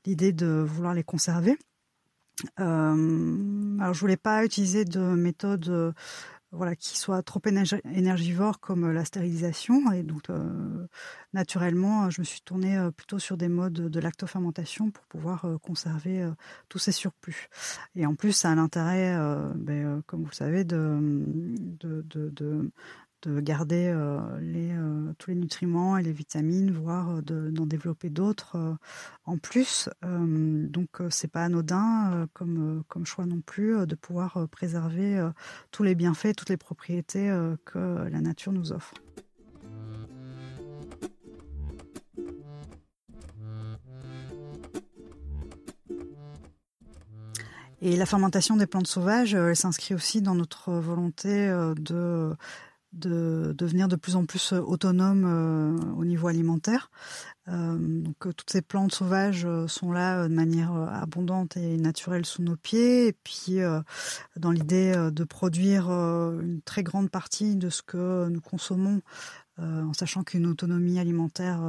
l'idée 0.06 0.32
de 0.32 0.46
vouloir 0.46 0.94
les 0.94 1.04
conserver. 1.04 1.56
Alors 2.56 3.94
je 3.94 4.00
voulais 4.00 4.16
pas 4.16 4.44
utiliser 4.44 4.84
de 4.84 5.00
méthode 5.00 5.94
voilà, 6.56 6.74
qui 6.74 6.96
soit 6.98 7.22
trop 7.22 7.40
énergivore 7.44 8.60
comme 8.60 8.84
euh, 8.84 8.92
la 8.92 9.04
stérilisation. 9.04 9.92
Et 9.92 10.02
donc, 10.02 10.30
euh, 10.30 10.86
naturellement, 11.32 12.10
je 12.10 12.20
me 12.20 12.24
suis 12.24 12.40
tournée 12.40 12.76
euh, 12.78 12.90
plutôt 12.90 13.18
sur 13.18 13.36
des 13.36 13.48
modes 13.48 13.72
de 13.74 14.00
lactofermentation 14.00 14.90
pour 14.90 15.04
pouvoir 15.04 15.46
conserver 15.62 16.28
tous 16.68 16.78
ces 16.78 16.92
surplus. 16.92 17.48
Et 17.94 18.06
en 18.06 18.14
plus, 18.14 18.32
ça 18.32 18.50
a 18.50 18.54
l'intérêt, 18.54 19.16
ben, 19.54 20.02
comme 20.06 20.22
vous 20.22 20.30
le 20.30 20.34
savez, 20.34 20.64
de 20.64 21.22
garder 23.26 23.88
euh, 23.88 24.18
les, 24.40 24.72
euh, 24.72 25.12
tous 25.18 25.30
les 25.30 25.36
nutriments 25.36 25.96
et 25.98 26.02
les 26.02 26.12
vitamines, 26.12 26.70
voire 26.70 27.10
euh, 27.30 27.50
d'en 27.50 27.66
développer 27.66 28.10
d'autres 28.10 28.76
en 29.24 29.38
plus. 29.38 29.88
donc 30.02 30.88
c'est 31.10 31.30
pas 31.30 31.44
anodin 31.44 32.28
comme, 32.32 32.82
comme 32.88 33.04
choix 33.06 33.26
non 33.26 33.40
plus 33.40 33.86
de 33.86 33.94
pouvoir 33.94 34.46
préserver 34.50 35.28
tous 35.70 35.82
les 35.82 35.94
bienfaits, 35.94 36.34
toutes 36.36 36.50
les 36.50 36.56
propriétés 36.56 37.28
que 37.64 38.08
la 38.08 38.20
nature 38.20 38.52
nous 38.52 38.72
offre. 38.72 38.94
Et 47.82 47.96
la 47.96 48.06
fermentation 48.06 48.56
des 48.56 48.66
plantes 48.66 48.86
sauvages, 48.86 49.34
elle 49.34 49.56
s'inscrit 49.56 49.94
aussi 49.94 50.22
dans 50.22 50.34
notre 50.34 50.72
volonté 50.72 51.48
de 51.76 52.34
de 52.96 53.54
devenir 53.56 53.88
de 53.88 53.96
plus 53.96 54.16
en 54.16 54.24
plus 54.24 54.52
euh, 54.52 54.60
autonome 54.60 55.24
euh, 55.26 55.92
au 55.94 56.04
niveau 56.04 56.28
alimentaire. 56.28 56.90
Euh, 57.48 57.76
donc 57.78 58.16
toutes 58.18 58.50
ces 58.50 58.62
plantes 58.62 58.92
sauvages 58.92 59.46
sont 59.68 59.92
là 59.92 60.26
de 60.26 60.34
manière 60.34 60.72
abondante 60.72 61.56
et 61.56 61.76
naturelle 61.76 62.26
sous 62.26 62.42
nos 62.42 62.56
pieds. 62.56 63.08
Et 63.08 63.12
puis 63.12 63.58
dans 64.36 64.50
l'idée 64.50 64.94
de 65.12 65.24
produire 65.24 65.88
une 65.90 66.60
très 66.64 66.82
grande 66.82 67.08
partie 67.08 67.54
de 67.54 67.70
ce 67.70 67.82
que 67.82 68.28
nous 68.28 68.40
consommons, 68.40 69.00
en 69.58 69.92
sachant 69.92 70.24
qu'une 70.24 70.46
autonomie 70.46 70.98
alimentaire 70.98 71.60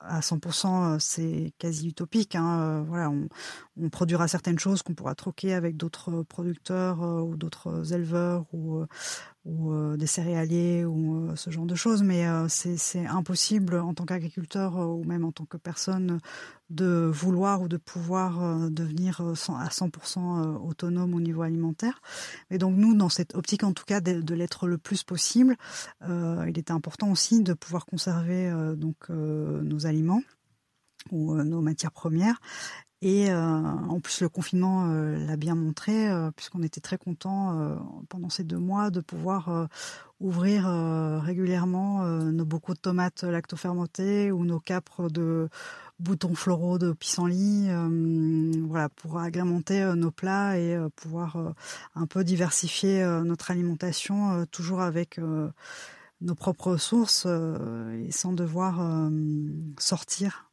à 0.00 0.20
100%, 0.20 0.98
c'est 0.98 1.52
quasi 1.58 1.88
utopique. 1.88 2.36
Hein. 2.36 2.84
Voilà, 2.88 3.10
on, 3.10 3.90
produira 3.90 4.28
certaines 4.28 4.58
choses 4.58 4.82
qu'on 4.82 4.94
pourra 4.94 5.14
troquer 5.14 5.52
avec 5.52 5.76
d'autres 5.76 6.22
producteurs 6.22 7.00
ou 7.00 7.36
d'autres 7.36 7.92
éleveurs 7.92 8.46
ou, 8.54 8.86
ou 9.46 9.72
euh, 9.72 9.96
des 9.96 10.06
céréaliers 10.06 10.84
ou 10.84 11.28
euh, 11.30 11.36
ce 11.36 11.50
genre 11.50 11.66
de 11.66 11.76
choses, 11.76 12.02
mais 12.02 12.26
euh, 12.26 12.48
c'est 12.48 13.06
impossible 13.06 13.78
en 13.78 13.94
tant 13.94 14.04
qu'agriculteur 14.04 14.74
ou 14.76 15.04
même 15.04 15.24
en 15.24 15.30
tant 15.30 15.44
que 15.44 15.56
personne 15.56 16.18
de 16.68 17.08
vouloir 17.12 17.62
ou 17.62 17.68
de 17.68 17.76
pouvoir 17.76 18.68
devenir 18.70 19.20
à 19.20 19.68
100% 19.68 20.56
autonome 20.68 21.14
au 21.14 21.20
niveau 21.20 21.42
alimentaire. 21.42 22.02
Et 22.50 22.58
donc 22.58 22.76
nous, 22.76 22.96
dans 22.96 23.08
cette 23.08 23.36
optique 23.36 23.62
en 23.62 23.72
tout 23.72 23.84
cas 23.84 24.00
de, 24.00 24.34
l'être 24.34 24.66
le 24.66 24.76
plus 24.76 25.04
possible, 25.04 25.56
il 26.02 26.58
était 26.58 26.72
important 26.72 27.12
aussi 27.12 27.40
de 27.40 27.52
pouvoir 27.52 27.86
conserver 27.86 28.52
donc 28.76 29.08
nos 29.10 29.86
aliments 29.86 30.22
ou 31.12 31.36
nos 31.36 31.60
matières 31.60 31.92
premières 31.92 32.40
et 33.02 33.30
euh, 33.30 33.36
en 33.36 34.00
plus, 34.00 34.22
le 34.22 34.28
confinement 34.28 34.88
euh, 34.88 35.18
l'a 35.26 35.36
bien 35.36 35.54
montré, 35.54 36.08
euh, 36.08 36.30
puisqu'on 36.30 36.62
était 36.62 36.80
très 36.80 36.96
content 36.96 37.76
pendant 38.08 38.30
ces 38.30 38.44
deux 38.44 38.58
mois 38.58 38.90
de 38.90 39.00
pouvoir 39.00 39.68
ouvrir 40.20 40.66
régulièrement 41.22 42.04
nos 42.06 42.44
bocaux 42.44 42.74
de 42.74 42.78
tomates 42.78 43.22
lactofermentées 43.22 44.32
ou 44.32 44.44
nos 44.44 44.60
capres 44.60 45.10
de 45.10 45.48
boutons 45.98 46.34
floraux 46.34 46.78
de 46.78 46.92
pissenlit, 46.92 47.68
voilà, 48.66 48.88
pour 48.88 49.18
agrémenter 49.18 49.92
nos 49.94 50.10
plats 50.10 50.58
et 50.58 50.78
pouvoir 50.96 51.54
un 51.94 52.06
peu 52.06 52.24
diversifier 52.24 53.04
notre 53.24 53.50
alimentation, 53.50 54.46
toujours 54.46 54.80
avec 54.80 55.20
nos 56.20 56.34
propres 56.34 56.72
ressources 56.72 57.26
et 57.26 58.10
sans 58.10 58.32
devoir 58.32 59.10
sortir 59.78 60.50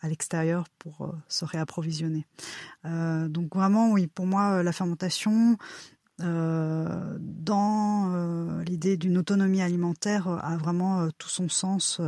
à 0.00 0.08
l'extérieur 0.08 0.66
pour 0.78 1.02
euh, 1.02 1.12
se 1.28 1.44
réapprovisionner. 1.44 2.26
Euh, 2.84 3.28
donc 3.28 3.54
vraiment, 3.54 3.92
oui, 3.92 4.06
pour 4.06 4.26
moi, 4.26 4.58
euh, 4.58 4.62
la 4.62 4.72
fermentation, 4.72 5.56
dans 6.20 8.12
l'idée 8.66 8.96
d'une 8.96 9.18
autonomie 9.18 9.62
alimentaire, 9.62 10.26
a 10.26 10.56
vraiment 10.56 11.08
tout 11.16 11.28
son 11.28 11.48
sens 11.48 12.00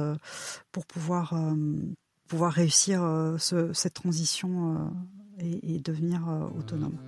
pour 0.73 0.85
pouvoir, 0.85 1.33
pouvoir 2.27 2.53
réussir 2.53 3.07
cette 3.39 3.95
transition 3.95 4.93
et, 5.39 5.79
devenir 5.79 6.27
autonome. 6.59 6.99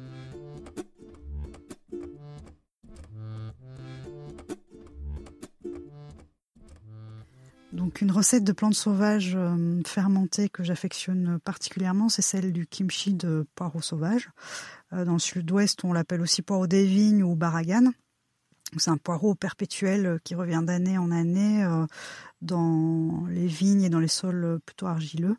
Donc 7.73 8.03
une 8.03 8.13
recette 8.13 8.45
de 8.45 8.53
plantes 8.53 8.75
sauvages 8.75 9.33
euh, 9.35 9.81
fermentées 9.87 10.51
que 10.51 10.63
j'affectionne 10.63 11.39
particulièrement, 11.43 12.11
c'est 12.11 12.21
celle 12.21 12.53
du 12.53 12.67
kimchi 12.67 13.15
de 13.15 13.47
poireau 13.55 13.81
sauvage. 13.81 14.29
Euh, 14.93 15.07
dans 15.07 15.15
le 15.15 15.19
sud-ouest, 15.19 15.83
on 15.85 15.95
l'appelle 15.95 16.21
aussi 16.21 16.43
poireau 16.43 16.67
des 16.67 16.85
vignes 16.85 17.23
ou 17.23 17.35
baragan. 17.35 17.93
C'est 18.77 18.91
un 18.91 18.99
poireau 18.99 19.35
perpétuel 19.35 20.07
euh, 20.07 20.19
qui 20.23 20.35
revient 20.35 20.63
d'année 20.63 20.99
en 20.99 21.11
année 21.11 21.67
dans 22.43 23.25
les 23.31 23.47
vignes 23.47 23.85
et 23.85 23.89
dans 23.89 24.01
les 24.01 24.09
sols 24.09 24.59
plutôt 24.67 24.87
argileux. 24.87 25.37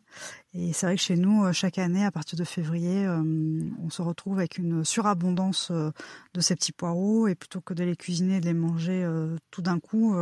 Et 0.54 0.72
c'est 0.72 0.86
vrai 0.86 0.96
que 0.96 1.02
chez 1.02 1.16
nous, 1.16 1.52
chaque 1.52 1.78
année, 1.78 2.04
à 2.04 2.10
partir 2.10 2.38
de 2.38 2.44
février, 2.44 3.06
on 3.06 3.90
se 3.90 4.00
retrouve 4.00 4.38
avec 4.38 4.56
une 4.56 4.86
surabondance 4.86 5.70
de 5.70 6.40
ces 6.40 6.56
petits 6.56 6.72
poireaux. 6.72 7.28
Et 7.28 7.34
plutôt 7.34 7.60
que 7.60 7.74
de 7.74 7.84
les 7.84 7.94
cuisiner 7.94 8.36
et 8.36 8.40
de 8.40 8.46
les 8.46 8.54
manger 8.54 9.06
tout 9.50 9.60
d'un 9.60 9.80
coup, 9.80 10.16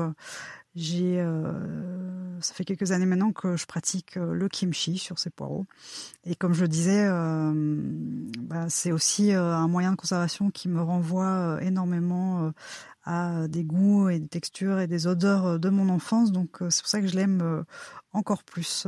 j'ai, 0.74 1.20
euh, 1.20 2.40
ça 2.40 2.54
fait 2.54 2.64
quelques 2.64 2.92
années 2.92 3.06
maintenant 3.06 3.32
que 3.32 3.56
je 3.56 3.66
pratique 3.66 4.16
euh, 4.16 4.32
le 4.32 4.48
kimchi 4.48 4.96
sur 4.98 5.18
ces 5.18 5.30
poireaux. 5.30 5.66
Et 6.24 6.34
comme 6.34 6.54
je 6.54 6.62
le 6.62 6.68
disais, 6.68 7.06
euh, 7.06 7.52
bah, 8.38 8.66
c'est 8.68 8.92
aussi 8.92 9.32
un 9.32 9.68
moyen 9.68 9.92
de 9.92 9.96
conservation 9.96 10.50
qui 10.50 10.68
me 10.68 10.80
renvoie 10.80 11.58
énormément 11.62 12.52
à 13.04 13.48
des 13.48 13.64
goûts 13.64 14.08
et 14.08 14.20
des 14.20 14.28
textures 14.28 14.78
et 14.78 14.86
des 14.86 15.06
odeurs 15.06 15.58
de 15.58 15.68
mon 15.68 15.88
enfance. 15.88 16.32
Donc 16.32 16.58
c'est 16.70 16.82
pour 16.82 16.88
ça 16.88 17.00
que 17.00 17.06
je 17.06 17.16
l'aime 17.16 17.64
encore 18.12 18.44
plus 18.44 18.86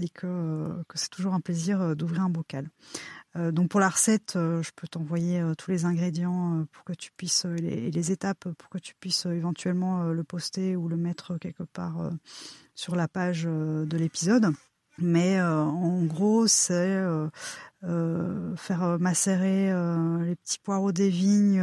et 0.00 0.08
que, 0.08 0.82
que 0.88 0.98
c'est 0.98 1.10
toujours 1.10 1.34
un 1.34 1.40
plaisir 1.40 1.94
d'ouvrir 1.94 2.22
un 2.22 2.30
bocal. 2.30 2.68
Euh, 3.36 3.50
donc 3.50 3.68
pour 3.68 3.80
la 3.80 3.88
recette, 3.88 4.36
euh, 4.36 4.62
je 4.62 4.70
peux 4.74 4.86
t'envoyer 4.86 5.40
euh, 5.40 5.54
tous 5.54 5.70
les 5.70 5.84
ingrédients 5.84 6.64
pour 6.70 6.84
que 6.84 6.92
tu 6.92 7.10
puisses 7.16 7.44
et 7.44 7.90
les, 7.90 8.12
étapes 8.12 8.48
pour 8.56 8.68
que 8.68 8.78
tu 8.78 8.94
puisses 8.94 9.26
éventuellement 9.26 10.04
le 10.04 10.24
poster 10.24 10.76
ou 10.76 10.88
le 10.88 10.96
mettre 10.96 11.38
quelque 11.38 11.62
part 11.62 12.10
sur 12.74 12.96
la 12.96 13.08
page 13.08 13.44
de 13.44 13.96
l'épisode. 13.96 14.52
Mais 14.98 15.40
en 15.40 16.04
gros, 16.04 16.46
c'est 16.46 17.02
faire 18.56 18.98
macérer 18.98 19.72
les 20.24 20.36
petits 20.36 20.58
poireaux 20.58 20.92
des 20.92 21.10
vignes 21.10 21.62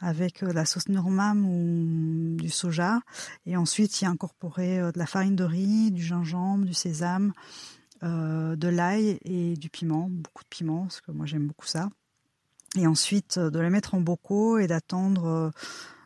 avec 0.00 0.42
la 0.42 0.64
sauce 0.64 0.88
normam 0.88 1.46
ou 1.46 2.36
du 2.36 2.50
soja, 2.50 3.00
et 3.46 3.56
ensuite 3.56 4.00
y 4.00 4.06
incorporer 4.06 4.78
de 4.78 4.98
la 4.98 5.06
farine 5.06 5.36
de 5.36 5.44
riz, 5.44 5.90
du 5.90 6.02
gingembre, 6.02 6.64
du 6.64 6.74
sésame, 6.74 7.32
euh, 8.02 8.56
de 8.56 8.68
l'ail 8.68 9.18
et 9.24 9.56
du 9.56 9.70
piment, 9.70 10.08
beaucoup 10.10 10.44
de 10.44 10.48
piment, 10.48 10.82
parce 10.82 11.00
que 11.00 11.12
moi 11.12 11.24
j'aime 11.24 11.46
beaucoup 11.46 11.66
ça. 11.66 11.88
Et 12.76 12.86
ensuite 12.86 13.38
euh, 13.38 13.50
de 13.50 13.58
les 13.58 13.70
mettre 13.70 13.94
en 13.94 14.00
bocaux 14.00 14.58
et 14.58 14.66
d'attendre 14.66 15.26
euh, 15.26 15.50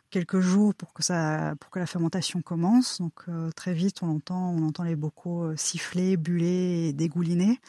quelques 0.09 0.39
jours 0.39 0.73
pour 0.73 0.93
que 0.93 1.03
ça, 1.03 1.53
pour 1.59 1.69
que 1.69 1.79
la 1.79 1.85
fermentation 1.85 2.41
commence. 2.41 2.99
Donc 3.01 3.25
très 3.55 3.73
vite 3.73 4.03
on 4.03 4.09
entend, 4.09 4.51
on 4.51 4.65
entend 4.67 4.83
les 4.83 4.95
bocaux 4.95 5.55
siffler, 5.57 6.15
buller 6.15 6.87
et 6.87 6.93
dégouliner. 6.93 7.59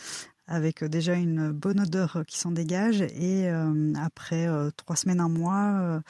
Avec 0.47 0.85
déjà 0.85 1.15
une 1.15 1.51
bonne 1.53 1.81
odeur 1.81 2.25
qui 2.27 2.39
s'en 2.39 2.51
dégage. 2.51 3.03
Et 3.03 3.49
après 3.97 4.49
trois 4.77 4.97
semaines, 4.97 5.21
un 5.21 5.29
mois, 5.29 6.03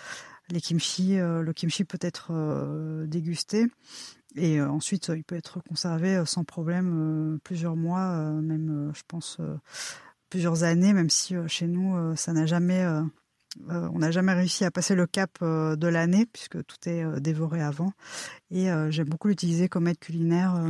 les 0.50 0.60
kimchi, 0.60 1.16
le 1.16 1.52
kimchi 1.52 1.84
peut 1.84 1.98
être 2.00 3.04
dégusté. 3.06 3.66
Et 4.34 4.60
ensuite, 4.62 5.12
il 5.14 5.24
peut 5.24 5.36
être 5.36 5.60
conservé 5.68 6.22
sans 6.26 6.44
problème 6.44 7.38
plusieurs 7.44 7.76
mois, 7.76 8.16
même, 8.40 8.90
je 8.94 9.02
pense, 9.06 9.38
plusieurs 10.30 10.64
années, 10.64 10.92
même 10.92 11.10
si 11.10 11.34
chez 11.46 11.66
nous, 11.66 12.16
ça 12.16 12.32
n'a 12.32 12.46
jamais 12.46 12.84
euh, 13.70 13.88
on 13.92 13.98
n'a 13.98 14.10
jamais 14.10 14.32
réussi 14.32 14.64
à 14.64 14.70
passer 14.70 14.94
le 14.94 15.06
cap 15.06 15.30
euh, 15.42 15.76
de 15.76 15.86
l'année 15.86 16.26
puisque 16.26 16.64
tout 16.64 16.76
est 16.86 17.04
euh, 17.04 17.20
dévoré 17.20 17.62
avant. 17.62 17.92
Et 18.50 18.68
j'aime 18.90 19.08
beaucoup 19.08 19.28
l'utiliser 19.28 19.68
comme 19.68 19.88
aide 19.88 19.98
culinaire. 19.98 20.62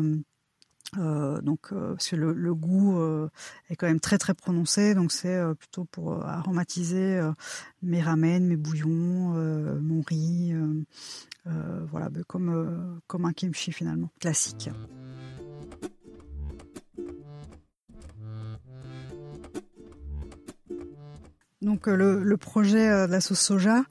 Donc, 0.97 1.71
parce 1.71 2.09
que 2.09 2.17
le, 2.17 2.55
goût 2.55 3.01
est 3.71 3.77
quand 3.77 3.87
même 3.87 4.01
très 4.01 4.19
très 4.19 4.35
prononcé, 4.35 4.95
donc 4.95 5.13
c'est 5.13 5.41
plutôt 5.59 5.85
pour 5.85 6.25
aromatiser 6.25 7.21
mes 7.83 8.03
ramen, 8.03 8.47
mes 8.47 8.57
bouillons, 8.57 9.35
mon 9.81 10.03
riz, 10.03 10.55
voilà, 11.45 12.11
comme 12.27 13.01
comme 13.07 13.25
un 13.25 13.33
kimchi 13.33 13.73
finalement 13.73 14.11
classique. 14.21 14.71
Donc 21.63 21.89
euh, 21.89 22.21
le, 22.21 22.37
projet 22.37 22.89
euh, 22.89 23.07
de 23.07 23.13
la 23.13 23.21
sauce 23.21 23.41
soja, 23.41 23.85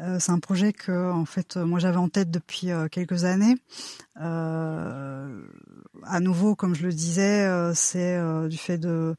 euh, 0.00 0.16
c'est 0.18 0.32
un 0.32 0.38
projet 0.38 0.72
que 0.72 1.12
en 1.12 1.26
fait 1.26 1.58
moi 1.58 1.78
j'avais 1.78 1.98
en 1.98 2.08
tête 2.08 2.30
depuis 2.30 2.70
quelques 2.90 3.24
années. 3.24 3.56
à 4.16 5.28
nouveau, 6.20 6.56
comme 6.56 6.74
je 6.74 6.86
le 6.86 6.92
disais, 6.92 7.46
c'est 7.74 8.18
du 8.48 8.56
fait 8.56 8.78
de 8.78 9.14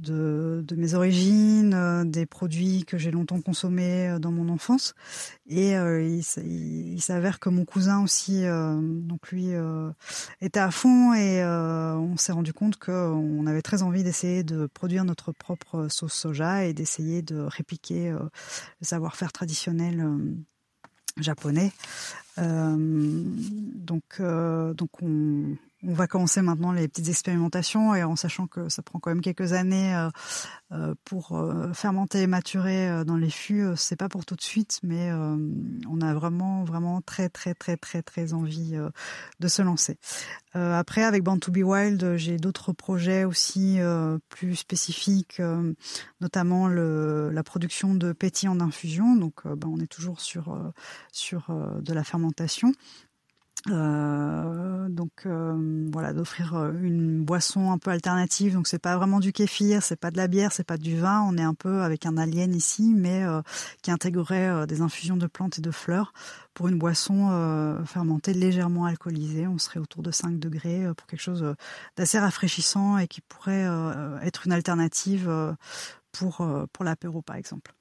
de, 0.00 0.74
mes 0.76 0.94
origines, 0.94 1.74
euh, 1.74 2.04
des 2.04 2.26
produits 2.26 2.84
que 2.84 2.98
j'ai 2.98 3.10
longtemps 3.10 3.40
consommés 3.40 4.08
euh, 4.08 4.18
dans 4.18 4.32
mon 4.32 4.48
enfance. 4.48 4.94
Et 5.46 5.76
euh, 5.76 6.02
il, 6.02 7.00
s'avère 7.00 7.38
que 7.38 7.48
mon 7.48 7.64
cousin 7.64 8.02
aussi, 8.02 8.44
donc 8.44 9.30
lui, 9.30 9.50
était 10.40 10.60
à 10.60 10.70
fond 10.70 11.12
et 11.12 11.44
on 11.44 12.16
s'est 12.16 12.32
rendu 12.32 12.54
compte 12.54 12.78
qu'on 12.78 13.46
avait 13.46 13.60
très 13.60 13.82
envie 13.82 14.02
d'essayer 14.02 14.42
de 14.42 14.66
produire 14.66 15.04
notre 15.04 15.32
propre 15.32 15.88
sauce 15.88 16.14
soja 16.14 16.64
et 16.64 16.72
d'essayer 16.72 17.20
de 17.20 17.40
répliquer 17.40 18.10
le 18.10 18.86
savoir-faire 18.86 19.32
traditionnel 19.32 20.06
japonais. 21.18 21.72
donc, 22.38 24.22
donc 24.22 24.90
on, 25.02 25.56
on 25.86 25.92
va 25.92 26.06
commencer 26.06 26.42
maintenant 26.42 26.72
les 26.72 26.88
petites 26.88 27.08
expérimentations 27.08 27.94
et 27.94 28.02
en 28.02 28.16
sachant 28.16 28.46
que 28.46 28.68
ça 28.68 28.82
prend 28.82 28.98
quand 28.98 29.10
même 29.10 29.20
quelques 29.20 29.52
années 29.52 29.94
euh, 29.94 30.08
euh, 30.72 30.94
pour 31.04 31.32
euh, 31.32 31.72
fermenter 31.72 32.22
et 32.22 32.26
maturer 32.26 33.04
dans 33.04 33.16
les 33.16 33.30
fûts, 33.30 33.66
c'est 33.76 33.96
pas 33.96 34.08
pour 34.08 34.24
tout 34.24 34.36
de 34.36 34.42
suite, 34.42 34.80
mais 34.82 35.10
on 35.12 36.00
a 36.00 36.14
vraiment 36.14 36.64
vraiment 36.64 37.00
très 37.00 37.28
très 37.28 37.54
très 37.54 37.76
très 37.76 38.02
très 38.02 38.32
envie 38.32 38.76
de 39.40 39.48
se 39.48 39.62
lancer. 39.62 39.98
après, 40.54 41.02
avec 41.02 41.22
Born 41.22 41.40
to 41.40 41.52
Be 41.52 41.58
Wild, 41.58 42.16
j'ai 42.16 42.36
d'autres 42.36 42.72
projets 42.72 43.24
aussi 43.24 43.78
plus 44.28 44.56
spécifiques, 44.56 45.40
notamment 46.20 46.68
la 46.68 47.42
production 47.42 47.94
de 47.94 48.12
pétillants 48.12 48.56
d'infusion. 48.56 49.16
Donc, 49.16 49.46
ben, 49.46 49.68
on 49.68 49.78
est 49.78 49.90
toujours 49.90 50.20
sur 50.20 50.56
de 51.12 51.92
la 51.92 52.04
fermentation. 52.04 52.72
Euh, 53.70 54.88
donc 54.90 55.10
euh, 55.24 55.88
voilà, 55.90 56.12
d'offrir 56.12 56.54
euh, 56.54 56.72
une 56.82 57.24
boisson 57.24 57.70
un 57.70 57.78
peu 57.78 57.90
alternative. 57.90 58.54
Donc 58.54 58.66
c'est 58.66 58.78
pas 58.78 58.96
vraiment 58.96 59.20
du 59.20 59.32
kéfir, 59.32 59.82
c'est 59.82 59.96
pas 59.96 60.10
de 60.10 60.18
la 60.18 60.28
bière, 60.28 60.52
c'est 60.52 60.64
pas 60.64 60.76
du 60.76 60.98
vin. 60.98 61.22
On 61.22 61.36
est 61.38 61.42
un 61.42 61.54
peu 61.54 61.82
avec 61.82 62.04
un 62.04 62.16
alien 62.16 62.54
ici, 62.54 62.92
mais 62.94 63.24
qui 63.82 63.90
intégrerait 63.90 64.66
des 64.66 64.80
infusions 64.80 65.16
de 65.16 65.26
plantes 65.26 65.58
et 65.58 65.62
de 65.62 65.70
fleurs 65.70 66.12
pour 66.52 66.68
une 66.68 66.78
boisson 66.78 67.82
fermentée 67.86 68.34
légèrement 68.34 68.84
alcoolisée. 68.84 69.46
On 69.46 69.58
serait 69.58 69.80
autour 69.80 70.02
de 70.02 70.10
5 70.10 70.38
degrés 70.38 70.84
pour 70.96 71.06
quelque 71.06 71.20
chose 71.20 71.54
d'assez 71.96 72.18
rafraîchissant 72.18 72.98
et 72.98 73.08
qui 73.08 73.20
pourrait 73.20 73.66
être 74.22 74.46
une 74.46 74.52
alternative 74.52 75.28
pour, 76.14 76.46
pour 76.72 76.84
l'apéro 76.84 77.22
par 77.22 77.36
exemple. 77.36 77.74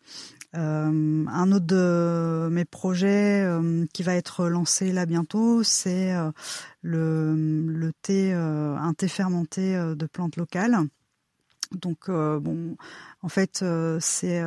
Euh, 0.55 1.25
un 1.27 1.51
autre 1.51 1.65
de 1.65 2.47
mes 2.51 2.65
projets 2.65 3.41
euh, 3.41 3.85
qui 3.91 4.03
va 4.03 4.13
être 4.13 4.47
lancé 4.47 4.91
là 4.91 5.07
bientôt, 5.07 5.63
c'est 5.63 6.13
euh, 6.13 6.31
le, 6.83 7.91
thé, 8.03 8.33
un 8.33 8.93
thé 8.93 9.07
fermenté 9.07 9.75
de 9.75 10.05
plantes 10.05 10.35
locales. 10.35 10.77
Donc 11.71 12.11
bon, 12.11 12.77
en 13.23 13.29
fait, 13.29 13.65
c'est 13.99 14.43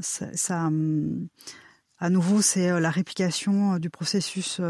ça, 0.00 0.70
à 2.00 2.10
nouveau, 2.10 2.42
c'est 2.42 2.80
la 2.80 2.90
réplication 2.90 3.78
du 3.78 3.90
processus 3.90 4.60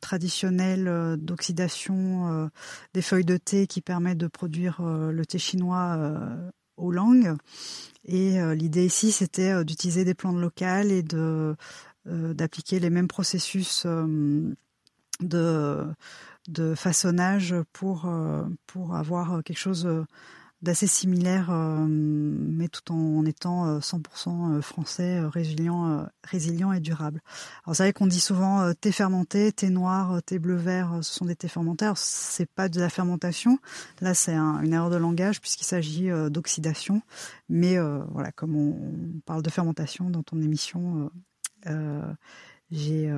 traditionnel 0.00 1.16
d'oxydation 1.18 2.48
des 2.94 3.02
feuilles 3.02 3.24
de 3.24 3.38
thé 3.38 3.66
qui 3.66 3.80
permet 3.80 4.14
de 4.14 4.28
produire 4.28 4.82
le 4.82 5.26
thé 5.26 5.38
chinois 5.38 5.98
aux 6.82 6.90
langues. 6.90 7.36
Et 8.04 8.40
euh, 8.40 8.54
l'idée 8.54 8.84
ici, 8.84 9.12
c'était 9.12 9.52
euh, 9.52 9.64
d'utiliser 9.64 10.04
des 10.04 10.14
plantes 10.14 10.38
locales 10.38 10.90
et 10.90 11.02
de 11.02 11.54
euh, 12.08 12.34
d'appliquer 12.34 12.80
les 12.80 12.90
mêmes 12.90 13.08
processus 13.08 13.86
de 15.20 15.86
de 16.48 16.74
façonnage 16.74 17.54
pour 17.72 18.12
pour 18.66 18.96
avoir 18.96 19.44
quelque 19.44 19.58
chose 19.58 19.88
d'assez 20.62 20.86
similaire, 20.86 21.50
euh, 21.50 21.84
mais 21.88 22.68
tout 22.68 22.92
en 22.92 23.24
étant 23.26 23.80
100% 23.80 23.96
euh, 24.52 24.58
euh, 24.58 24.62
français, 24.62 25.20
résilient, 25.20 26.06
résilient 26.22 26.72
et 26.72 26.80
durable. 26.80 27.20
Alors 27.64 27.74
c'est 27.74 27.82
vrai 27.82 27.92
qu'on 27.92 28.06
dit 28.06 28.20
souvent 28.20 28.72
thé 28.74 28.92
fermenté, 28.92 29.52
thé 29.52 29.70
noir, 29.70 30.22
thé 30.22 30.38
bleu 30.38 30.54
vert, 30.54 31.00
ce 31.02 31.12
sont 31.12 31.24
des 31.24 31.34
thés 31.34 31.48
fermentés. 31.48 31.90
C'est 31.96 32.48
pas 32.48 32.68
de 32.68 32.80
la 32.80 32.88
fermentation, 32.88 33.58
là 34.00 34.14
c'est 34.14 34.34
une 34.34 34.72
erreur 34.72 34.90
de 34.90 34.96
langage 34.96 35.40
puisqu'il 35.40 35.64
s'agit 35.64 36.08
d'oxydation. 36.30 37.02
Mais 37.48 37.76
voilà, 38.10 38.30
comme 38.30 38.56
on, 38.56 39.20
parle 39.26 39.42
de 39.42 39.50
fermentation 39.50 40.10
dans 40.10 40.22
ton 40.22 40.40
émission, 40.40 41.10
j'ai 42.70 43.12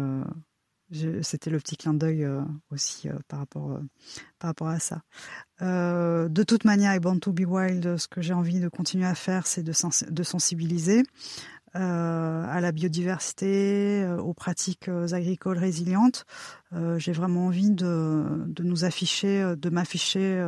c'était 1.23 1.51
le 1.51 1.59
petit 1.59 1.77
clin 1.77 1.95
d'œil 1.95 2.25
euh, 2.25 2.43
aussi 2.71 3.09
euh, 3.09 3.15
par, 3.29 3.41
rapport, 3.41 3.73
euh, 3.73 3.81
par 4.39 4.49
rapport 4.51 4.69
à 4.69 4.79
ça. 4.79 5.03
de 5.61 6.43
toute 6.43 6.65
manière, 6.65 6.91
avec 6.91 7.03
Born 7.03 7.21
to 7.21 7.33
Be 7.33 7.47
Wild, 7.47 7.97
ce 7.97 8.09
que 8.09 8.21
j'ai 8.21 8.35
envie 8.35 8.61
de 8.61 8.69
continuer 8.69 9.07
à 9.07 9.15
faire, 9.15 9.47
c'est 9.47 9.63
de, 9.63 9.73
de, 10.11 10.23
sensibiliser 10.23 11.03
à 11.73 12.61
la 12.61 12.71
biodiversité, 12.71 14.07
aux 14.21 14.33
pratiques 14.33 14.89
agricoles 14.89 15.59
résilientes. 15.59 16.25
j'ai 16.99 17.13
vraiment 17.13 17.47
envie 17.47 17.71
de, 17.71 18.45
de 18.47 18.63
nous 18.63 18.85
afficher, 18.85 19.55
de 19.57 19.71
m'afficher 19.71 20.45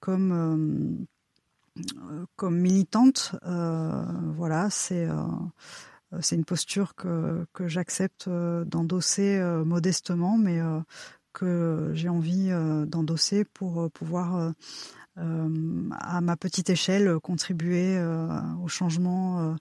comme, 0.00 1.06
comme 2.34 2.58
militante. 2.58 3.36
voilà, 3.44 4.70
c'est 4.70 5.08
c'est 6.20 6.34
une 6.34 6.44
posture 6.44 6.94
que, 6.94 7.46
j'accepte 7.66 8.26
euh, 8.26 8.64
d'endosser 8.64 9.38
euh, 9.38 9.64
modestement, 9.64 10.36
mais 10.36 10.60
que 11.32 11.92
j'ai 11.94 12.08
envie 12.08 12.50
d'endosser 12.88 13.44
pour 13.44 13.88
pouvoir, 13.92 14.52
à 15.16 16.20
ma 16.20 16.36
petite 16.36 16.70
échelle, 16.70 17.20
contribuer 17.20 18.02
au 18.60 18.66
changement 18.66 19.54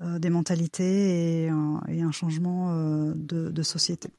des 0.00 0.30
mentalités 0.30 1.46
et, 1.46 1.50
et 1.88 2.02
un 2.02 2.12
changement 2.12 2.72
de, 3.16 3.62
société. 3.62 4.10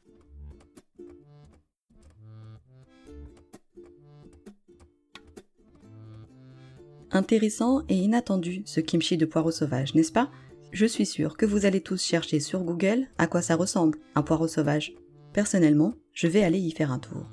Intéressant 7.12 7.84
et 7.88 7.96
inattendu 7.96 8.64
ce 8.66 8.82
kimchi 8.82 9.16
de 9.16 9.26
poireaux 9.26 9.52
sauvages, 9.52 9.96
n'est-ce 9.96 10.12
pas? 10.12 10.30
Je 10.72 10.86
suis 10.86 11.06
sûre 11.06 11.36
que 11.36 11.46
vous 11.46 11.66
allez 11.66 11.82
tous 11.82 12.02
chercher 12.04 12.40
sur 12.40 12.64
Google 12.64 13.08
à 13.18 13.28
quoi 13.28 13.42
ça 13.42 13.56
ressemble, 13.56 14.00
un 14.16 14.22
poireau 14.22 14.48
sauvage. 14.48 14.94
Personnellement, 15.34 15.94
je 16.14 16.28
vais 16.28 16.44
aller 16.44 16.60
y 16.60 16.72
faire 16.72 16.92
un 16.92 17.00
tour. 17.00 17.26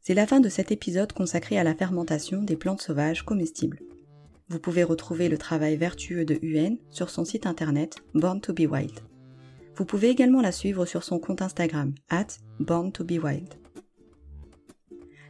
C'est 0.00 0.14
la 0.14 0.26
fin 0.26 0.40
de 0.40 0.48
cet 0.48 0.70
épisode 0.70 1.12
consacré 1.12 1.58
à 1.58 1.64
la 1.64 1.74
fermentation 1.74 2.42
des 2.42 2.56
plantes 2.56 2.82
sauvages 2.82 3.24
comestibles. 3.24 3.80
Vous 4.48 4.58
pouvez 4.58 4.84
retrouver 4.84 5.28
le 5.28 5.38
travail 5.38 5.76
vertueux 5.76 6.24
de 6.24 6.38
UN 6.42 6.76
sur 6.90 7.10
son 7.10 7.24
site 7.24 7.46
internet 7.46 7.96
Born 8.14 8.40
to 8.40 8.52
Be 8.52 8.70
Wild. 8.70 9.00
Vous 9.76 9.84
pouvez 9.84 10.10
également 10.10 10.42
la 10.42 10.52
suivre 10.52 10.86
sur 10.86 11.02
son 11.02 11.18
compte 11.18 11.42
Instagram, 11.42 11.94
at 12.10 12.26
Born 12.60 12.92
to 12.92 13.02
Be. 13.02 13.18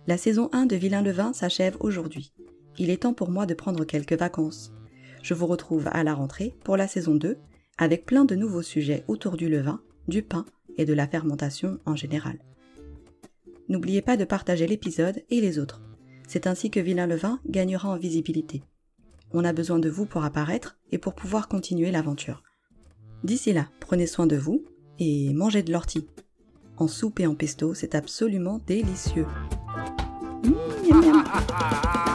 La 0.06 0.18
saison 0.18 0.50
1 0.52 0.66
de 0.66 0.76
Vilain 0.76 1.00
le 1.00 1.12
Vin 1.12 1.32
s'achève 1.32 1.78
aujourd'hui. 1.80 2.34
Il 2.76 2.90
est 2.90 3.02
temps 3.02 3.14
pour 3.14 3.30
moi 3.30 3.46
de 3.46 3.54
prendre 3.54 3.84
quelques 3.84 4.18
vacances. 4.18 4.73
Je 5.24 5.32
vous 5.32 5.46
retrouve 5.46 5.88
à 5.90 6.04
la 6.04 6.12
rentrée 6.12 6.54
pour 6.64 6.76
la 6.76 6.87
saison 6.87 7.14
2 7.14 7.38
avec 7.78 8.04
plein 8.04 8.26
de 8.26 8.34
nouveaux 8.34 8.60
sujets 8.60 9.04
autour 9.08 9.38
du 9.38 9.48
levain, 9.48 9.80
du 10.06 10.22
pain 10.22 10.44
et 10.76 10.84
de 10.84 10.92
la 10.92 11.08
fermentation 11.08 11.78
en 11.87 11.96
général. 11.96 12.38
N'oubliez 13.70 14.02
pas 14.02 14.18
de 14.18 14.26
partager 14.26 14.66
l'épisode 14.66 15.22
et 15.30 15.40
les 15.40 15.58
autres. 15.58 15.80
C'est 16.28 16.46
ainsi 16.46 16.70
que 16.70 16.78
Vilain 16.78 17.06
le 17.06 17.16
Vin 17.16 17.40
gagnera 17.48 17.88
en 17.88 17.96
visibilité. 17.96 18.64
On 19.32 19.46
a 19.46 19.54
besoin 19.54 19.78
de 19.78 19.88
vous 19.88 20.04
pour 20.04 20.24
apparaître 20.24 20.76
et 20.92 20.98
pour 20.98 21.14
pouvoir 21.14 21.48
continuer 21.48 21.90
l'aventure. 21.90 22.42
D'ici 23.22 23.54
là, 23.54 23.70
prenez 23.80 24.06
soin 24.06 24.26
de 24.26 24.37
vous 24.37 24.62
et 24.98 25.32
mangez 25.32 25.62
de 25.62 25.72
l'ortie. 25.72 26.06
En 26.76 26.87
soupe 26.87 27.20
et 27.20 27.26
en 27.26 27.34
pesto, 27.34 27.72
c'est 27.72 27.94
absolument 27.94 28.60
délicieux. 28.66 29.26